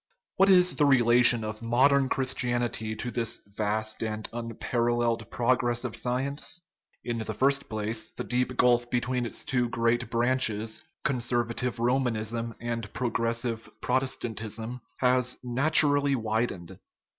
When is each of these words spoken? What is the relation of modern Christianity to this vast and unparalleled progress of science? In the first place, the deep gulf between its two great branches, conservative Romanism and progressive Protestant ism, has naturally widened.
What 0.37 0.49
is 0.49 0.73
the 0.77 0.85
relation 0.87 1.43
of 1.43 1.61
modern 1.61 2.09
Christianity 2.09 2.95
to 2.95 3.11
this 3.11 3.39
vast 3.45 4.01
and 4.01 4.27
unparalleled 4.33 5.29
progress 5.29 5.83
of 5.83 5.95
science? 5.95 6.59
In 7.03 7.19
the 7.19 7.35
first 7.35 7.69
place, 7.69 8.09
the 8.09 8.23
deep 8.23 8.57
gulf 8.57 8.89
between 8.89 9.27
its 9.27 9.45
two 9.45 9.69
great 9.69 10.09
branches, 10.09 10.81
conservative 11.03 11.77
Romanism 11.77 12.55
and 12.59 12.91
progressive 12.93 13.69
Protestant 13.79 14.41
ism, 14.41 14.81
has 15.01 15.37
naturally 15.43 16.15
widened. 16.15 16.79